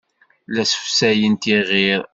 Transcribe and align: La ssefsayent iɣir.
La 0.55 0.63
ssefsayent 0.65 1.43
iɣir. 1.57 2.01